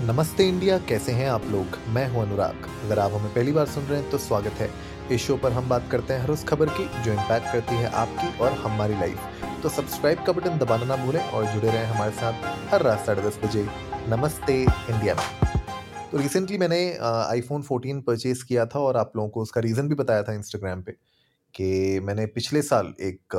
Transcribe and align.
नमस्ते 0.00 0.44
इंडिया, 0.48 0.78
कैसे 0.78 1.12
हैं 1.12 1.28
आप 1.30 1.44
लोग? 1.44 1.76
मैं 1.88 2.06
हूँ 2.08 2.22
अनुराग। 2.22 2.66
अगर 2.84 2.98
आप 2.98 3.12
हमें 3.12 3.32
पहली 3.34 3.52
बार 3.52 3.66
सुन 3.66 3.84
रहे 3.84 4.00
हैं 4.00 4.10
तो 4.10 4.18
स्वागत 4.18 4.52
है। 4.52 4.68
इस 5.12 5.20
शो 5.22 5.36
पर 5.36 5.52
हम 5.52 5.68
बात 5.68 5.88
करते 5.90 6.14
हैं 6.14 6.20
हर 6.22 6.30
उस 6.30 6.44
खबर 6.44 6.68
की, 6.68 6.84
जो 7.04 7.12
इम्पैक्ट 7.12 7.52
करती 7.52 7.74
है 7.74 7.90
आपकी 7.94 8.38
और 8.38 8.52
हमारी 8.52 8.94
लाइफ 8.94 9.62
तो 9.62 9.68
सब्सक्राइब 9.68 10.22
का 10.24 10.32
बटन 10.32 10.58
दबाना 10.58 10.84
ना 10.84 10.96
भूलें 10.96 11.20
और 11.20 11.44
जुड़े 11.44 11.68
रहें 11.68 11.84
हमारे 11.84 12.12
साथ 12.12 12.72
हर 12.72 12.82
रात 12.82 13.06
साढ़े 13.06 13.22
दस 13.22 13.38
बजे। 13.44 13.66
नमस्ते 14.08 14.60
इंडिया 14.62 15.14
में। 15.14 15.24
तो 16.10 16.18
रिसेंटली 16.18 16.58
मैंने 16.58 16.78
आईफोन 17.02 17.62
14 17.62 18.00
परचेज 18.00 18.42
किया 18.42 18.66
था 18.66 18.78
और 18.78 18.96
आप 18.96 19.12
लोगों 19.16 19.28
को 19.28 19.42
उसका 19.42 19.60
रीज़न 19.60 19.88
भी 19.88 19.94
बताया 19.94 20.22
था 20.22 20.32
इंस्टाग्राम 20.32 20.82
पे 20.82 20.92
कि 21.54 22.00
मैंने 22.00 22.26
पिछले 22.26 22.62
साल 22.62 22.94
एक 23.00 23.36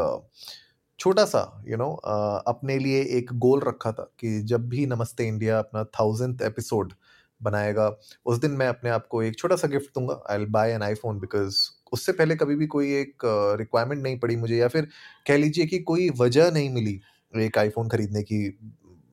छोटा 0.99 1.25
सा 1.25 1.63
यू 1.67 1.71
you 1.71 1.79
नो 1.79 1.85
know, 1.85 2.43
अपने 2.47 2.77
लिए 2.79 3.01
एक 3.17 3.33
गोल 3.33 3.61
रखा 3.61 3.91
था 3.91 4.11
कि 4.19 4.39
जब 4.41 4.67
भी 4.69 4.85
नमस्ते 4.85 5.27
इंडिया 5.27 5.59
अपना 5.59 5.83
थाउजेंथ 5.99 6.41
एपिसोड 6.41 6.93
बनाएगा 7.41 7.87
उस 8.25 8.37
दिन 8.37 8.51
मैं 8.51 8.67
अपने 8.67 8.89
आप 8.89 9.07
को 9.07 9.21
एक 9.23 9.37
छोटा 9.37 9.55
सा 9.55 9.67
गिफ्ट 9.67 9.93
दूँगा 9.95 10.21
I 10.29 10.45
buy 10.45 10.71
an 10.71 10.83
iPhone 10.83 11.19
because 11.19 11.57
उससे 11.91 12.11
पहले 12.11 12.35
कभी 12.35 12.55
भी 12.55 12.67
कोई 12.67 12.93
एक 12.93 13.25
रिक्वायरमेंट 13.59 14.01
नहीं 14.03 14.19
पड़ी 14.19 14.35
मुझे 14.35 14.57
या 14.57 14.67
फिर 14.67 14.87
कह 15.27 15.37
लीजिए 15.37 15.65
कि 15.65 15.79
कोई 15.79 16.09
वजह 16.19 16.51
नहीं 16.51 16.69
मिली 16.69 16.99
एक 17.33 17.57
आईफोन 17.57 17.89
खरीदने 17.89 18.23
की 18.23 18.43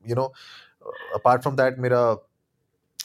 you 0.09 0.15
know 0.15 0.33
apart 1.15 1.41
from 1.41 1.55
that 1.55 1.79
मेरा 1.79 2.01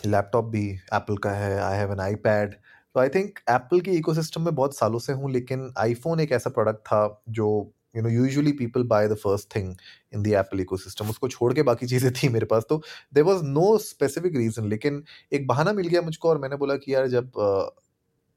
लैपटॉप 0.07 0.45
भी 0.45 0.69
एप्पल 0.95 1.17
का 1.17 1.31
है 1.31 1.59
I 1.61 1.77
have 1.77 1.93
an 1.93 2.01
eye 2.01 2.15
pad 2.15 2.55
तो 2.95 3.01
आई 3.01 3.09
थिंक 3.09 3.39
एप्पल 3.51 3.81
के 3.81 3.91
इकोसिस्टम 3.91 4.43
में 4.43 4.55
बहुत 4.55 4.77
सालों 4.77 4.99
से 4.99 5.13
हूँ 5.13 5.31
लेकिन 5.31 5.73
आईफोन 5.79 6.21
एक 6.21 6.33
ऐसा 6.33 6.51
प्रोडक्ट 6.51 6.81
था 6.87 7.23
जो 7.29 7.51
you 7.97 8.03
know 8.03 8.09
usually 8.09 8.53
people 8.53 8.83
buy 8.83 9.09
the 9.09 9.15
first 9.15 9.55
thing 9.57 9.75
in 10.15 10.23
the 10.23 10.27
Apple 10.27 10.61
ecosystem 10.61 11.11
उसको 11.11 11.29
छोड़ 11.29 11.53
के 11.55 11.63
बाकी 11.63 11.87
चीज़ें 11.87 12.13
थी 12.13 12.29
मेरे 12.29 12.47
पास 12.47 12.65
तो 12.69 12.83
there 13.15 13.25
was 13.25 13.43
no 13.45 13.77
specific 13.79 14.37
reason 14.37 14.69
लेकिन 14.69 15.03
एक 15.33 15.47
बहाना 15.47 15.73
मिल 15.73 15.89
गया 15.89 16.03
मुझको 16.03 16.29
और 16.29 16.39
मैंने 16.39 16.57
बोला 16.57 16.77
कि 16.77 16.95
यार 16.95 17.09
जब 17.09 17.33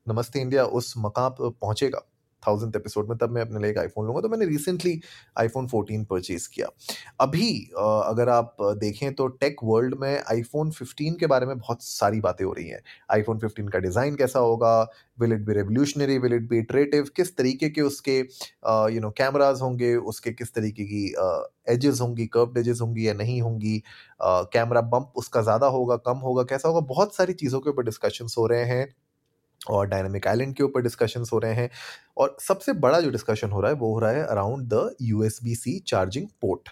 नमस्ते 0.07 0.39
इंडिया, 0.41 0.65
उस 0.65 0.93
मकाम 0.97 1.31
पर 1.31 1.49
पहुंचेगा 1.49 2.01
थाउजेंथ 2.47 2.75
एपिसोड 2.75 3.09
में, 3.09 3.17
तब 3.17 3.31
मैं 3.31 3.41
अपने 3.41 3.59
लिए 3.59 3.71
एक 3.71 3.77
आईफोन 3.77 4.05
लूँगा 4.05 4.21
तो 4.21 4.29
मैंने 4.29 4.45
रिसेंटली 4.45 4.99
आईफोन 5.39 5.67
14 5.67 6.03
परचेज 6.09 6.47
किया। 6.47 6.67
अभी 7.19 7.51
अगर 7.77 8.29
आप 8.29 8.55
देखें 8.79 9.13
तो 9.13 9.27
टेक 9.27 9.63
वर्ल्ड 9.63 9.95
में 10.01 10.21
आईफोन 10.21 10.71
15 10.73 11.15
के 11.19 11.27
बारे 11.27 11.45
में 11.45 11.57
बहुत 11.57 11.83
सारी 11.83 12.19
बातें 12.21 12.45
हो 12.45 12.53
रही 12.53 12.67
हैं। 12.67 12.81
आईफोन 13.11 13.39
15 13.39 13.69
का 13.71 13.79
डिज़ाइन 13.79 14.15
कैसा 14.15 14.39
होगा? 14.39 14.81
Will 15.19 15.33
it 15.33 15.45
be 15.45 15.53
revolutionary 15.53 16.17
will 16.17 16.33
it 16.33 16.47
be 16.49 16.57
iterative 16.59 17.09
किस 17.15 17.35
तरीके 17.37 17.69
के 17.69 17.81
उसके 17.81 18.17
यू 18.93 19.01
नो 19.01 19.09
कैमराज 19.17 19.61
होंगे? 19.61 19.95
उसके 19.95 20.31
किस 20.31 20.53
तरीके 20.53 20.83
की 20.85 21.05
एजेस 21.73 22.01
होंगी? 22.01 22.25
कर्व 22.27 22.59
एजेस 22.59 22.81
होंगी 22.81 23.07
या 23.07 23.13
नहीं 23.13 23.41
होंगी? 23.41 23.81
कैमरा 24.23 24.81
बम्प 24.83 25.13
उसका 25.17 25.41
ज़्यादा 25.41 25.67
होगा, 25.67 25.95
कम 25.97 26.17
होगा, 26.17 26.43
कैसा 26.43 26.67
होगा? 26.69 26.79
बहुत 26.87 27.15
सारी 27.15 27.33
चीज़ों 27.33 27.59
के 27.59 27.69
ऊपर 27.69 27.83
डिस्कशन 27.83 28.27
हो 28.37 28.45
रहे 28.47 28.63
हैं। 28.65 28.87
और 29.69 29.87
डायनामिक 29.87 30.27
आइलैंड 30.27 30.55
के 30.55 30.63
ऊपर 30.63 30.81
डिस्कशंस 30.81 31.29
हो 31.33 31.39
रहे 31.39 31.53
हैं। 31.53 31.69
और 32.17 32.35
सबसे 32.41 32.73
बड़ा 32.75 32.99
जो 33.01 33.09
डिस्कशन 33.09 33.51
हो 33.51 33.61
रहा 33.61 33.71
है, 33.71 33.77
वो 33.77 33.93
हो 33.93 33.99
रहा 33.99 34.11
है 34.11 34.25
around 34.25 34.67
the 34.73 34.95
U 35.01 35.29
C 35.29 35.79
charging 35.87 36.27
port 36.41 36.69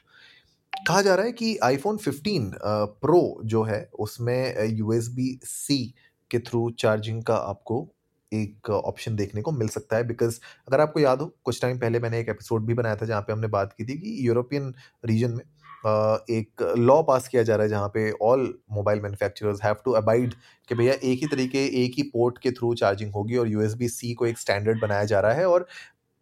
कहा 0.88 1.02
जा 1.02 1.16
रहा 1.16 1.26
है 1.26 1.32
कि 1.32 1.58
आईफोन 1.64 1.98
15 1.98 2.52
प्रो 2.66 3.42
जो 3.46 3.64
है, 3.64 3.90
उसमें 4.00 4.68
यू 4.70 4.92
सी 4.96 5.94
के 6.32 6.40
थ्रू 6.40 6.70
चार्जिंग 6.80 7.24
का 7.24 7.36
आपको 7.36 7.88
एक 8.32 8.70
ऑप्शन 8.70 9.16
देखने 9.16 9.42
को 9.42 9.52
मिल 9.52 9.68
सकता 9.68 9.98
है। 9.98 10.04
बिकॉज़ 10.08 10.40
अगर 10.68 10.82
आपको 10.82 11.00
याद 11.00 11.22
हो, 11.22 11.26
कुछ 11.46 11.62
टाइम 11.62 11.80
पहले 11.80 12.00
मैंने 12.00 12.20
एक 12.20 12.30
एपिसोड 12.30 12.66
भी 12.66 12.74
बनाया 12.74 12.96
था 12.96 13.06
जहाँ 13.06 13.22
पे 13.22 13.34
हमने 13.34 13.48
बात 13.50 13.74
की 13.74 13.86
थी 13.86 13.98
कि 13.98 14.16
यूरोपियन 14.28 14.74
रीजन 15.06 15.32
में 15.32 15.44
एक 15.86 16.74
लॉ 16.78 17.02
पास 17.04 17.28
किया 17.28 17.44
जा 17.44 17.56
रहा 17.56 17.64
है 17.64 17.70
जहाँ 17.70 17.88
पे 17.88 18.12
all 18.12 18.54
mobile 18.72 19.02
manufacturers 19.02 19.64
have 19.64 19.76
to 19.86 19.92
abide 19.92 20.34
कि 20.68 20.76
भैया 20.76 20.94
एक 20.94 21.20
ही 21.20 21.28
तरीके, 21.28 21.66
एक 21.86 21.94
ही 21.98 22.04
पोर्ट 22.04 22.38
के 22.38 22.52
थ्रू 22.52 22.74
चार्जिंग 22.76 23.14
होगी 23.14 23.38
और 23.38 23.48
यूएसबी 23.48 23.88
सी 23.88 24.14
को 24.14 24.26
एक 24.26 24.38
स्टैंडर्ड 24.38 24.82
बनाया 24.82 25.04
जा 25.04 25.20
रहा 25.20 25.34
है 25.34 25.48
और 25.48 25.68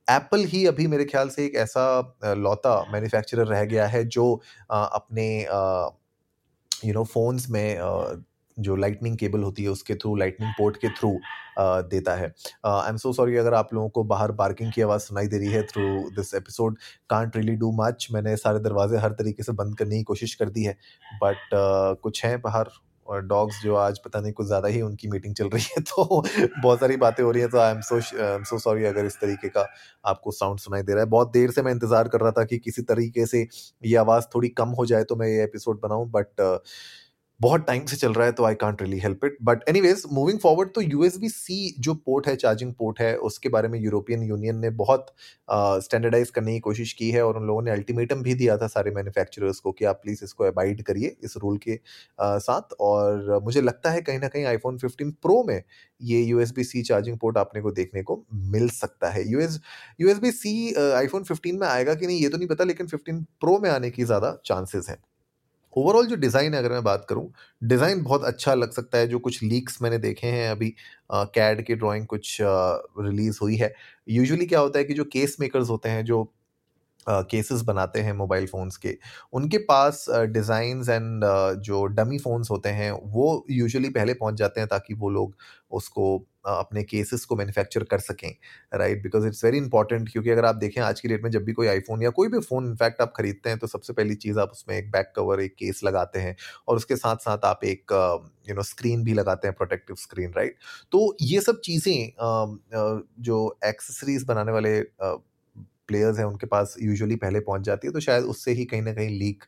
एप्पल 0.10 0.44
ही 0.44 0.66
अभी 0.66 0.88
मेरे 0.88 1.06
ख्याल 1.06 1.30
से 1.30 1.46
एक 1.46 1.56
ऐसा 1.56 2.16
लौता 2.26 2.86
मैन्युफैक्चरर 2.92 3.48
रह 3.48 3.66
गया 3.66 3.88
है 3.88 4.04
जो 4.06 4.42
अपने 4.72 5.42
यू 6.86 6.94
नो 6.94 7.04
फोन्स 7.04 7.50
में 7.50 7.78
जो 8.60 8.76
लाइटनिंग 8.76 9.18
केबल 9.18 9.44
होती 9.44 9.64
है 9.64 9.70
उसके 9.70 9.96
थ्रू 9.96 10.16
लाइटनिंग 10.16 10.52
पोर्ट 10.52 10.78
के 10.78 10.90
थ्रू 10.90 11.20
देता 11.60 12.16
है। 12.16 12.34
आई 12.66 12.90
एम 12.90 12.98
सो 12.98 13.14
सॉरी 13.14 13.38
अगर 13.38 13.54
आप 13.54 13.74
लोगों 13.74 13.90
को 13.90 14.04
बाहर 14.04 14.32
पार्किंग 14.32 14.72
की 14.74 14.82
आवाज़ 14.82 15.02
सुनाई 15.02 15.28
दे 15.28 15.38
रही 15.38 15.48
है 15.48 15.64
through 15.64 16.10
this 16.10 16.34
episode 16.34 16.78
can't 17.10 17.38
really 17.38 17.56
do 17.56 17.72
much 17.72 18.08
मैंने 18.12 18.38
सारे 18.38 18.60
दरवाजे 18.60 18.98
हर 18.98 19.12
तरीके 19.12 19.44
से 19.44 19.52
बंद 19.52 19.78
करने 19.78 19.98
की 19.98 20.04
कोशिश 20.04 20.36
कर 20.36 20.50
दी 20.50 20.64
है 20.64 20.78
बट 21.24 21.36
uh, 21.36 22.02
कुछ 22.02 22.26
हैं 22.26 22.42
बाहर 22.42 22.70
और 23.08 23.22
डॉग्स 23.22 23.62
जो 23.64 23.76
आज 23.76 24.00
पता 24.00 24.20
नहीं 24.20 24.34
कुछ 24.34 24.48
ज़्यादा 24.48 24.68
ही 24.68 24.82
उनकी 24.82 25.08
मीटिंग 25.08 25.36
चल 25.36 25.50
रही 25.50 25.64
है 25.64 25.82
तो 25.90 26.24
बहुत 26.64 26.80
सारी 26.80 26.98
बातें 26.98 27.24
हो 27.24 27.32
रही 27.32 27.42
हैं 27.42 27.52
तो 27.52 27.58
I 27.58 27.72
am 27.72 27.82
so 27.82 27.96
I 27.96 28.36
am 28.36 28.44
so 28.44 28.60
sorry 28.60 28.86
अगर 28.86 29.06
इस 29.06 29.16
तरीके 29.16 29.50
का 29.50 29.68
आपको 30.06 30.32
साउंड 30.32 30.60
सुनाई 30.60 30.82
दे 30.82 30.94
रहा 30.94 31.04
है। 31.04 31.10
बहुत 31.10 31.32
देर 31.32 31.52
से 31.52 31.62
मैं 31.62 31.72
इंतज़ार 31.72 32.08
कर 32.08 32.20
रहा 32.20 32.32
था 32.32 32.44
कि 32.44 32.58
किसी 32.58 32.82
तरीके 32.82 33.26
से 33.26 33.48
ये 33.86 33.96
आवाज़ 33.96 34.24
थोड़ी 34.36 34.50
कम 34.50 34.70
हो 34.70 34.86
जाए 34.86 35.04
तो 35.04 35.16
मैं 35.16 35.28
ये 35.28 35.44
एपिसोड 35.44 35.82
बनाऊँ 35.82 36.10
बट 36.10 36.28
uh, 36.42 36.58
बहुत 37.42 37.68
टाइम 37.68 37.86
से 37.86 37.98
चल 37.98 38.14
रहा 38.14 38.26
है 38.26 38.32
तो 38.32 38.46
I 38.46 38.56
can't 38.56 38.82
really 38.82 39.00
help 39.00 39.26
it 39.26 39.38
but 39.44 39.64
anyways 39.82 40.04
moving 40.12 40.40
forward 40.40 40.70
तो 40.70 40.82
यूएसबी 40.82 41.30
सी 41.30 41.76
जो 41.80 41.94
पोर्ट 41.94 42.28
है 42.28 42.36
चार्जिंग 42.36 42.74
पोर्ट 42.74 43.00
है 43.00 43.18
उसके 43.18 43.50
बारे 43.50 43.68
में 43.68 43.80
यूरोपियन 43.80 44.24
यूनियन 44.24 44.56
ने 44.56 44.70
बहुत 44.70 45.06
स्टैंडर्डाइज 45.52 46.28
uh, 46.28 46.34
करने 46.34 46.54
की 46.54 46.60
कोशिश 46.60 46.94
की 46.94 47.12
है 47.12 47.26
और 47.26 47.38
उन 47.38 47.48
लोगों 47.48 47.62
ने 47.62 47.72
अल्टीमेटम 47.72 48.22
भी 48.24 48.34
दिया 48.34 48.58
था 48.58 48.68
सारे 48.68 48.92
मैन्युफैक्चरर्स 48.92 49.60
को 49.60 49.72
कि 49.72 49.86
आप 49.86 49.96
प्लीज़ 50.04 50.24
इसको 50.24 50.44
अबाइड 50.44 50.84
करिए 50.84 51.16
इस 51.24 51.38
रूल 51.38 51.58
के 51.58 51.76
uh, 51.76 51.80
साथ। 52.20 52.62
और 52.80 53.40
मुझे 53.44 53.62
लगता 53.62 53.92
है 53.92 54.02
कहीं 54.02 54.20
ना 54.20 54.28
कहीं 54.28 54.46
आईफोन 54.46 54.78
15 54.78 55.12
प्रो 55.22 55.44
में 55.44 55.64
ये 56.02 56.22
यूएसबी 56.22 56.64
सी 56.64 56.82
चार्जिंग 56.82 57.18
पोर्ट 57.18 57.38
आपने 57.38 57.62
को 57.62 57.72
देखने 57.72 58.04
को 58.04 58.26
मिल 58.34 58.70
सकता 58.70 59.10
है। 59.10 59.32
U 59.32 59.40
S 59.40 59.60
U 60.02 60.10
S 60.10 60.16
USB 60.16 60.32
C 60.32 60.74
iPhone 60.74 61.24
15 61.24 61.60
में 61.60 61.68
आएगा 61.68 61.94
कि 61.94 62.08
नहीं 62.08 62.20
ये 62.20 62.30
तो 62.30 62.38
नहीं 62.38 62.48
पता 62.48 62.64
लेकिन 62.64 62.88
15 62.88 63.26
प्रो 63.40 63.60
में 63.60 63.70
आने 63.70 63.90
की 63.90 64.04
ज़्यादा 64.04 64.42
चांसेस 64.46 64.90
हैं। 64.90 64.98
ओवरऑल 65.80 66.08
जो 66.08 66.16
डिज़ाइन 66.18 66.54
अगर 66.54 66.72
मैं 66.72 66.84
बात 66.84 67.06
करूँ 67.10 67.28
डिज़ाइन 67.62 68.04
बहुत 68.04 68.24
अच्छा 68.26 68.54
लग 68.54 68.72
सकता 68.72 68.98
है, 68.98 69.08
जो 69.08 69.20
कुछ 69.20 69.42
लीक्स 69.44 69.82
मैंने 69.82 69.98
देखे 70.00 70.28
हैं 70.28 70.50
अभी 70.52 70.74
कैड 71.12 71.66
की 71.66 71.76
ड्राइंग 71.76 72.06
कुछ 72.08 72.38
रिलीज़ 72.42 73.40
हुई 73.42 73.56
है। 73.58 73.74
यूजुअली 74.10 74.46
क्या 74.46 74.60
होता 74.60 74.80
है 74.80 74.86
कि 74.86 74.94
जो 74.94 75.04
केस 75.14 75.38
मेकर्स 75.40 75.70
होते 75.70 75.90
हैं, 75.90 76.04
जो 76.06 76.24
केसेस 77.08 77.62
बनाते 77.62 78.00
हैं 78.00 78.14
मोबाइल 78.14 78.46
फ़ोन्स 78.48 78.78
के, 78.78 78.98
उनके 79.34 79.58
पास 79.70 80.06
डिज़ाइंस 80.10 80.90
एंड 80.90 81.24
जो 81.64 81.86
डमी 81.88 82.18
फ़ोन्स 82.20 82.52
होते 82.52 82.70
हैं, 82.70 82.92
वो 82.92 83.46
यूजुअली 83.52 83.90
पहले 83.90 84.14
पहुँच 84.14 84.36
जाते 84.36 84.60
हैं 84.60 84.68
ताकि 84.70 84.94
वो 84.94 85.10
लोग 85.10 85.36
उसको 85.72 86.18
अपने 86.50 86.84
केसेस 86.84 87.26
को 87.26 87.36
मैन्युफैक्चर 87.36 87.84
कर 87.84 88.00
सकें 88.00 88.30
right 88.74 89.04
because 89.04 89.28
it's 89.28 89.44
very 89.46 89.58
important 89.58 90.10
क्योंकि 90.12 90.30
अगर 90.30 90.46
आप 90.46 90.56
देखें 90.56 90.82
आज 90.82 91.00
की 91.00 91.08
डेट 91.08 91.24
में 91.24 91.30
जब 91.32 91.44
भी 91.44 91.54
कोई 91.54 91.68
आईफोन 91.68 92.04
या 92.04 92.10
कोई 92.10 92.28
भी 92.28 92.40
फ़ोन 92.40 92.68
इनफैक्ट 92.68 93.02
आप 93.02 93.14
खरीदते 93.18 93.50
हैं 93.50 93.60
तो 93.60 93.68
सबसे 93.68 93.94
पहली 93.94 94.16
चीज़ 94.16 94.40
आप 94.40 94.52
उसमें 94.52 94.78
एक 94.78 94.92
बैक 94.92 95.14
कवर 95.16 95.42
एक 95.42 95.56
केस 95.56 95.82
लगाते 95.84 96.20
हैं 96.20 96.36
और 96.68 96.76
उसके 96.76 96.96
साथ 96.96 97.16
साथ 97.18 97.46
आप 97.46 97.64
एक 97.64 97.92
यू 98.50 98.56
नो 98.56 98.64
स्क्रीन 98.64 99.04
भी 99.04 99.14
लगाते 99.14 99.48
हैं 99.48 99.56
प्रोटेक्टिव 99.58 99.96
स्क्रीन 99.96 100.34
राइट 100.38 100.58
तो 100.92 101.16
ये 101.22 101.42
सब 101.42 101.60
चीज़ें 101.62 102.12
जो 103.24 103.58
एक्सेसरीज 103.66 104.24
बनाने 104.24 104.52
वाले 104.52 104.82
प्लेयर्स 105.88 106.18
हैं, 106.20 106.26
उनके 106.26 106.48
पास 106.48 106.76
यूजुअली 106.82 107.16
पहले 107.16 107.40
पहुँच 107.40 107.62
जाती 107.62 107.88
है 107.88 107.94
तो 107.94 108.00
शायद 108.00 108.24
उससे 108.26 108.52
ही 108.52 108.66
कहीं 108.66 108.82
ना 108.82 108.94
कहीं 108.94 109.10
लीक 109.20 109.44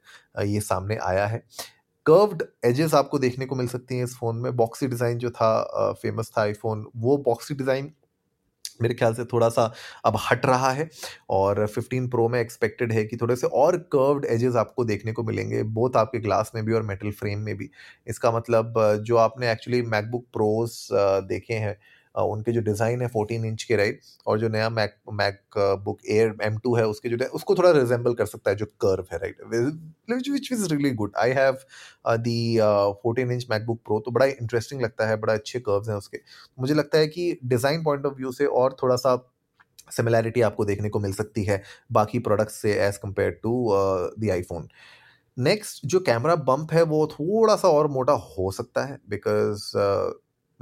ये 0.46 0.62
सामने 0.62 0.98
आया 1.04 1.26
है। 1.28 1.44
कर्व्ड 2.06 2.44
एजेस 2.66 2.94
आपको 2.94 3.20
देखने 3.20 3.46
को 3.46 3.56
मिल 3.56 3.68
सकती 3.68 3.96
हैं 3.96 4.04
इस 4.04 4.16
फ़ोन 4.18 4.38
में। 4.38 4.56
बॉक्सी 4.56 4.88
डिज़ाइन 4.88 5.18
जो 5.18 5.30
था 5.32 5.94
फ़ेमस 6.02 6.32
था 6.38 6.42
आईफोन 6.42 6.86
वो 6.98 7.18
बॉक्सी 7.26 7.56
डिज़ाइन 7.56 7.92
मेरे 8.82 8.94
ख्याल 8.94 9.14
से 9.14 9.24
थोड़ा 9.26 9.48
सा 9.50 9.64
अब 10.06 10.18
हट 10.22 10.46
रहा 10.46 10.70
है 10.72 10.90
और 11.30 11.66
15 11.68 12.08
प्रो 12.12 12.28
में 12.30 12.40
एक्सपेक्टेड 12.40 12.92
है 12.92 13.04
कि 13.06 13.18
थोड़े 13.18 13.36
से 13.36 13.48
और 13.48 13.78
कर्व्ड 13.94 14.26
एजेस 14.26 14.56
आपको 14.56 14.84
देखने 14.86 15.12
को 15.14 15.24
मिलेंगे 15.24 15.62
बोथ 15.76 15.98
आपके 15.98 16.20
ग्लास 16.20 16.52
में 16.56 16.64
भी 16.66 16.74
और 16.74 16.84
मेटल 16.84 17.12
फ्रेम 17.12 17.40
में 17.40 17.56
भी। 17.58 17.70
इसका 18.08 18.32
मतलब 18.32 18.74
जो 19.06 19.18
आपने 19.18 19.52
एक्चुअली 19.52 19.82
मैकबुक 19.84 20.26
प्रोज 20.34 20.78
देखे 21.28 21.54
हैं 21.56 21.78
उनके 22.16 22.52
जो 22.52 22.62
डिज़ाइन 22.62 23.02
है 23.02 23.08
फोर्टीन 23.08 23.46
इंच 23.46 23.64
के 23.64 23.76
राइट 23.76 24.00
और 24.28 24.40
जो 24.40 24.50
नया 24.50 24.70
Mac 24.70 24.96
MacBook 25.84 26.00
Air 26.10 26.36
M 26.44 26.58
two 26.58 26.76
है, 26.76 26.86
उसके 26.86 27.10
जो 27.10 27.26
उसको 27.28 27.56
थोड़ा 27.56 27.72
रिजेंबल 27.72 28.14
कर 28.14 28.26
सकता 28.26 28.52
है 28.52 28.56
जो 28.56 28.66
कर्व 28.82 29.06
है 29.12 29.18
right 29.18 29.38
which 30.12 30.52
is 30.52 30.68
really 30.74 30.92
good 30.94 31.12
I 31.18 31.32
have 31.32 31.58
the 32.20 32.58
fourteen 33.04 33.32
inch 33.32 33.46
MacBook 33.52 33.80
Pro 33.86 34.00
तो 34.00 34.12
बड़ा 34.12 34.26
इंटरेस्टिंग 34.26 34.82
लगता 34.82 35.08
है, 35.08 35.18
बड़ा 35.18 35.34
अच्छे 35.34 35.60
कर्व्स 35.60 35.90
हैं 35.90 35.96
उसके। 35.96 36.20
मुझे 36.60 36.74
लगता 36.74 36.98
है 36.98 37.08
कि 37.08 37.38
डिज़ाइन 37.46 37.84
पॉइंट 37.84 38.06
ऑफ़ 38.06 38.16
व्यू 38.16 38.32
से 38.32 38.46
और 38.46 38.76
थोड़ा 38.84 38.96
सा 38.96 39.16
सिमिलैरिटी 39.92 40.42
आपको 40.42 40.66
देखने 40.66 40.90
को 40.90 41.00
मिल 41.00 41.14
सकती 41.14 41.44
है 41.44 41.62
बाकी 41.92 42.20
प्रोडक्ट्स 42.20 42.62
से 42.62 42.74
as 42.82 42.98
compare 42.98 43.40
to 43.44 43.68
the 44.20 44.30
iPhone 44.30 44.68
next 45.38 45.86
जो 45.86 46.00
कैमरा 46.02 46.36
बम्प 46.38 46.74
है, 46.74 46.82
वो 46.84 47.08
थोड़ा 47.10 47.56
सा 47.56 47.68
और 47.70 47.88
मोटा 47.90 48.14
हो 48.14 48.52
सकता 48.52 48.86
है 48.86 49.00
बिकॉज़ 49.10 49.72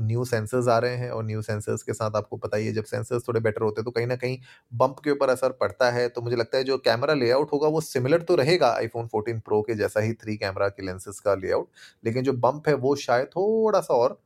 न्यू 0.01 0.25
सेंसर्स 0.25 0.67
आ 0.67 0.77
रहे 0.79 0.95
हैं 0.97 1.09
और 1.11 1.23
न्यू 1.25 1.41
सेंसर्स 1.41 1.83
के 1.83 1.93
साथ 1.93 2.15
आपको 2.15 2.37
पता 2.37 2.57
ही 2.57 2.65
है, 2.65 2.73
जब 2.73 2.83
सेंसर्स 2.85 3.27
थोड़े 3.27 3.39
बेटर 3.39 3.61
होते 3.61 3.81
हैं 3.81 3.85
तो 3.85 3.91
कहीं 3.91 4.07
ना 4.07 4.15
कहीं 4.17 4.37
बम्प 4.73 4.99
के 5.03 5.11
ऊपर 5.11 5.29
असर 5.29 5.51
पड़ता 5.61 5.89
है। 5.91 6.07
तो 6.09 6.21
मुझे 6.21 6.35
लगता 6.35 6.57
है 6.57 6.63
जो 6.63 6.77
कैमरा 6.79 7.13
लेआउट 7.15 7.51
होगा, 7.53 7.67
वो 7.67 7.81
सिमिलर 7.81 8.21
तो 8.23 8.35
रहेगा 8.35 8.67
आईफोन 8.73 9.07
14 9.09 9.39
प्रो 9.45 9.61
के 9.61 9.75
जैसा 9.75 9.99
ही 9.99 10.13
थ्री 10.15 10.37
कैमरा 10.37 10.67
के 10.69 10.85
लेंसेज 10.85 11.19
का 11.19 11.35
लेआउट 11.35 11.67
लेकिन 12.03 12.23
जो 12.23 12.33
बम्प 12.39 12.67
है, 12.67 12.73
वो 12.75 12.95
शायद 12.97 13.27
थोड़ा 13.29 13.81
सा 13.81 13.93
और 13.95 14.19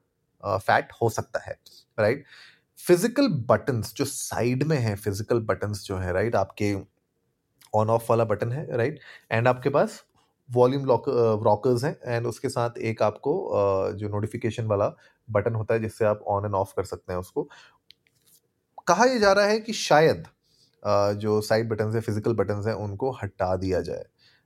फैट 0.43 0.91
हो 1.01 1.09
सकता 1.11 1.39
है 1.41 1.57
राइट 1.97 2.23
फ़िज़िकल 2.79 3.27
बटन्स 3.49 3.93
जो 3.95 4.05
साइड 4.05 4.63
में 4.63 4.77
है 4.77 4.95
फ़िज़िकल 4.95 5.39
बटन्स 5.45 5.83
जो 5.85 5.97
है 5.97 6.13
राइट 6.13 6.35
आपके 6.35 6.73
ऑन 7.73 7.89
ऑफ़ 7.89 8.05
वाला 8.09 8.23
बटन 8.25 8.51
है 8.51 8.65
राइट 8.77 8.99
एंड 9.31 9.47
आपके 9.47 9.69
पास 9.69 10.03
वॉल्यूम 10.53 10.85
लॉक 10.85 11.05
रॉकर्स 11.43 11.83
हैं 11.83 11.95
एंड 12.05 12.27
उसके 12.27 12.49
साथ 12.49 12.77
एक 12.83 13.01
आपको 13.03 13.33
जो 13.95 14.09
नोटिफिकेशन 14.09 14.65
वाला 14.67 14.87
बटन 15.27 15.55
होता 15.55 15.73
है, 15.73 15.79
जिससे 15.81 16.05
आप 16.05 16.23
ऑन 16.27 16.45
एंड 16.45 16.55
ऑफ़ 16.55 16.73
कर 16.77 16.83
सकते 16.85 17.13
हैं 17.13 17.19
उसको। 17.19 17.47
कहा 18.87 19.05
यह 19.05 19.19
जा 19.19 19.31
रहा 19.33 19.45
है 19.47 19.59
कि 19.59 19.73
शायद 19.73 20.23
जो 21.17 21.39
साइड 21.43 21.69
बटन 21.69 21.91
है 21.95 22.01
फ़िज़िकल 22.01 22.33
बटन 22.35 22.63
हैं, 22.67 22.73
उनको 22.75 23.11
हटा 23.13 23.55
दिया 23.57 23.81
जाए 23.81 24.05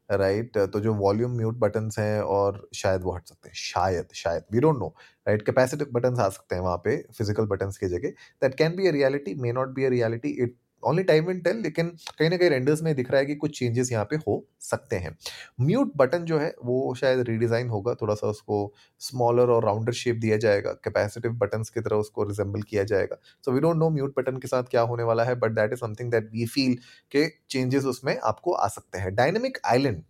राइट 0.09 0.51
right? 0.51 0.71
तो 0.73 0.79
जो 0.79 0.93
वॉल्यूम 0.95 1.31
म्यूट 1.37 1.55
बटन्स 1.59 1.97
हैं, 1.99 2.21
और 2.21 2.67
शायद 2.75 3.01
वो 3.03 3.15
हट 3.15 3.27
सकते 3.27 3.49
हैं। 3.49 3.55
शायद 3.57 4.07
शायद 4.15 4.43
we 4.53 4.59
don't 4.59 4.77
know 4.79 4.87
right 5.27 5.41
capacitive 5.45 5.87
buttons 5.93 6.19
आ 6.19 6.27
सकते 6.29 6.55
हैं 6.55 6.61
वहाँ 6.63 6.77
पे 6.83 6.95
फ़िज़िकल 7.17 7.45
बटन्स 7.47 7.77
की 7.77 7.87
जगह। 7.87 8.09
That 8.41 8.55
can 8.57 8.75
be 8.75 8.87
a 8.87 8.91
reality 8.91 9.33
may 9.41 9.51
not 9.53 9.73
be 9.75 9.85
a 9.85 9.89
reality 9.89 10.29
it 10.43 10.55
only 10.83 11.03
time 11.03 11.25
will 11.25 11.39
tell 11.41 11.57
लेकिन 11.57 11.89
कहीं 12.19 12.29
ना 12.29 12.37
कहीं 12.37 12.49
रेंडर्स 12.49 12.81
में 12.83 12.93
दिख 12.95 13.09
रहा 13.11 13.19
है 13.19 13.25
कि 13.25 13.35
कुछ 13.35 13.57
चेंजेस 13.59 13.91
यहाँ 13.91 14.05
पे 14.05 14.15
हो 14.17 14.43
सकते 14.61 14.95
हैं। 14.95 15.15
म्यूट 15.61 15.91
बटन 15.97 16.25
जो 16.25 16.37
है, 16.39 16.53
वो 16.63 16.93
शायद 16.95 17.19
रीडिज़ाइन 17.29 17.69
होगा 17.69 17.93
थोड़ा 18.01 18.15
सा 18.15 18.27
उसको 18.27 18.73
स्मॉलर 19.01 19.49
और 19.49 19.65
राउंडर 19.65 19.93
शेप 19.93 20.15
दिया 20.17 20.37
जाएगा 20.37 20.71
कैपेसिटिव 20.83 21.31
बटन 21.35 21.63
की 21.65 21.81
तरह 21.81 21.95
उसको 21.97 22.23
रिजेंबल 22.23 22.61
किया 22.61 22.83
जाएगा। 22.85 23.17
So 23.45 23.51
we 23.51 23.59
don't 23.59 23.77
know 23.77 23.89
mute 23.89 24.13
button 24.17 24.37
के 24.37 24.47
साथ 24.47 24.63
क्या 24.71 24.81
होने 24.83 25.03
वाला 25.03 25.23
है 25.23 25.35
but 25.35 25.51
that 25.51 25.73
is 25.73 25.79
something 25.79 26.11
that 26.11 26.29
we 26.33 26.45
feel 26.47 26.77
के 27.11 27.27
चेंजेस 27.49 27.85
उसमें 27.85 28.17
आपको 28.19 28.51
आ 28.53 28.67
सकते 28.69 28.99
हैं। 28.99 29.15
डायनेमिक 29.15 29.57
आइलैंड 29.65 30.03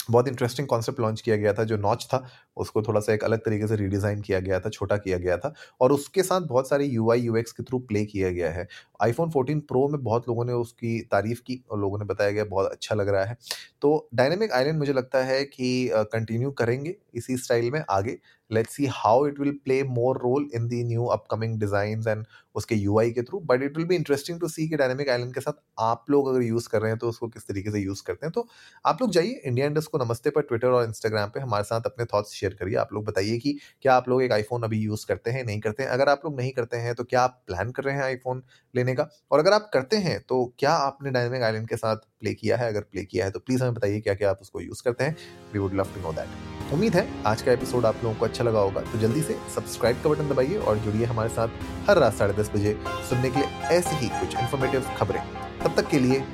बहुत 0.00 0.28
इंटरेस्टिंग 0.28 0.66
कॉन्सेप्ट 0.68 1.00
लॉन्च 1.00 1.20
किया 1.20 1.36
गया 1.36 1.52
था, 1.52 1.64
जो 1.64 1.76
नॉच 1.78 2.04
था 2.06 2.18
उसको 2.56 2.82
थोड़ा 2.82 3.00
सा 3.00 3.12
एक 3.12 3.24
अलग 3.24 3.44
तरीके 3.44 3.66
से 3.68 3.76
रीडिज़ाइन 3.76 4.20
किया 4.20 4.40
गया 4.40 4.60
था, 4.60 4.68
छोटा 4.70 4.96
किया 4.96 5.18
गया 5.18 5.36
था 5.36 5.52
और 5.80 5.92
उसके 5.92 6.22
साथ 6.22 6.40
बहुत 6.48 6.68
सारे 6.68 6.84
यू 6.86 7.10
आई 7.12 7.20
यू 7.20 7.36
एक्स 7.36 7.52
के 7.52 7.62
थ्रू 7.62 7.78
प्ले 7.80 8.04
किया 8.06 8.30
गया 8.30 8.50
है। 8.50 8.66
आईफोन 9.02 9.30
14 9.30 9.60
प्रो 9.68 9.86
में 9.88 10.02
बहुत 10.02 10.28
लोगों 10.28 10.44
ने 10.44 10.52
उसकी 10.54 11.00
तारीफ़ 11.10 11.40
की 11.42 11.62
और 11.70 11.80
लोगों 11.80 11.98
ने 11.98 12.04
बताया 12.04 12.30
गया 12.30 12.44
बहुत 12.44 12.70
अच्छा 12.70 12.94
लग 12.94 13.08
रहा 13.08 13.24
है। 13.24 13.36
तो 13.82 14.08
डायनेमिक 14.14 14.52
आइलैंड 14.52 14.78
मुझे 14.78 14.92
लगता 14.92 15.24
है 15.24 15.42
कि 15.44 15.90
कंटिन्यू 15.94 16.50
करेंगे 16.52 16.96
इसी 17.14 17.36
स्टाइल 17.38 17.70
में 17.70 17.82
आगे। 17.90 18.18
Let's 18.50 18.74
see 18.76 18.86
how 18.92 19.26
it 19.26 19.38
will 19.40 19.50
play 19.64 19.82
more 19.84 20.18
role 20.18 20.48
in 20.54 20.66
the 20.68 20.82
new 20.84 21.04
upcoming 21.06 21.58
design 21.60 22.02
and 22.08 22.24
उसके 22.54 22.74
यू 22.74 22.98
आई 23.00 23.10
के 23.10 23.22
थ्रू 23.22 23.40
बट 23.42 23.62
इट 23.62 23.76
विल 23.76 23.86
भी 23.86 23.94
इंटरेस्टिंग 23.96 24.40
टू 24.40 24.48
सी 24.48 24.68
कि 24.68 24.76
डायनेमिक 24.76 25.08
आइलैंड 25.08 25.32
के 25.34 25.40
साथ 25.40 25.60
आप 25.80 26.04
लोग 26.10 26.28
अगर 26.28 26.42
यूज़ 26.42 26.68
कर 26.68 26.80
रहे 26.82 26.90
हैं 26.90 26.98
तो 26.98 27.08
उसको 27.08 27.28
किस 27.28 27.46
तरीके 27.48 27.70
से 27.70 27.80
यूज़ 27.80 28.02
करते 28.06 28.26
हैं। 28.26 28.32
तो 28.32 28.46
आप 28.84 29.02
लोग 29.02 29.10
जाइए 29.10 29.40
इंडिया 29.44 29.66
इंडस्ट 29.66 29.90
को 29.90 29.98
नमस्ते 30.04 30.30
पर 30.30 30.42
ट्विटर 30.42 30.68
और 30.68 30.84
इंस्टाग्राम 30.84 31.28
पर 31.28 31.40
हमारे 31.40 31.64
साथ 31.64 31.86
अपने 31.86 32.04
थॉट्स 32.14 32.34
शेयर 32.44 32.54
करिए। 32.54 32.76
आप 32.76 32.92
लोग 32.92 33.04
बताइए 33.04 33.38
कि 33.38 33.58
क्या 33.82 33.94
आप 33.94 34.08
लोग 34.08 34.22
एक 34.22 34.32
आईफोन 34.32 34.62
अभी 34.62 34.78
यूज़ 34.78 35.06
करते 35.06 35.30
हैं, 35.30 35.44
नहीं 35.44 35.60
करते 35.60 35.82
हैं? 35.82 35.90
अगर 35.90 36.08
आप 36.08 36.20
लोग 36.24 36.36
नहीं 36.36 36.50
करते 36.52 36.76
हैं 36.78 36.94
तो 36.94 37.04
क्या 37.04 37.22
आप 37.22 37.42
प्लान 37.46 37.70
कर 37.70 37.84
रहे 37.84 37.94
हैं 37.94 38.02
आईफोन 38.04 38.42
लेने 38.74 38.94
का? 38.94 39.08
और 39.30 39.38
अगर 39.38 39.52
आप 39.52 39.70
करते 39.72 39.96
हैं 39.98 40.18
तो 40.20 40.44
क्या 40.58 40.72
आपने 40.72 41.10
डायनेमिक 41.10 41.42
आइलैंड 41.42 41.68
के 41.68 41.76
साथ 41.76 41.96
प्ले 42.20 42.34
किया 42.34 42.56
है? 42.56 42.68
अगर 42.68 42.80
प्ले 42.82 43.04
किया 43.04 43.24
है 43.24 43.30
तो 43.30 43.38
प्लीज़ 43.40 43.62
हमें 43.62 43.74
बताइए 43.74 44.00
क्या 44.00 44.14
क्या 44.14 44.30
आप 44.30 44.38
उसको 44.42 44.60
यूज़ 44.60 44.82
करते 44.82 45.04
हैं। 45.04 45.16
We 45.52 45.58
would 45.58 45.74
love 45.74 45.94
to 45.94 46.00
know 46.00 46.12
that 46.12 46.72
उम्मीद 46.72 46.94
है, 46.94 47.08
आज 47.26 47.42
का 47.42 47.52
एपिसोड 47.52 47.86
आप 47.86 48.04
लोगों 48.04 48.16
को 48.16 48.24
अच्छा 48.24 48.44
लगा 48.44 48.60
होगा। 48.60 48.80
तो 48.82 48.98
जल्दी 48.98 49.22
से 49.22 49.36
सब्सक्राइब 49.54 50.02
का 50.02 50.10
बटन 50.10 50.28
दबाइए 50.28 50.58
और 50.58 50.78
जुड़िए 50.78 51.04
हमारे 51.06 51.28
साथ 51.28 51.48
हर 51.88 51.98
रात 51.98 52.14
साढ़े 52.14 52.34
दस 52.34 52.50
बजे 52.54 52.76
सुनने 53.08 53.30
के 53.30 53.40
लिए 53.40 53.76
ऐसी 53.78 53.96
ही 53.96 54.08
कुछ 54.10 54.36
इन्फॉर्मेटिव 54.36 54.90
खबरें। 54.96 55.22
तब 55.62 55.74
तक 55.76 55.88
के 55.90 55.98
लिए 55.98 56.24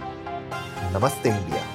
नमस्ते 0.95 1.29
इंडिया। 1.31 1.70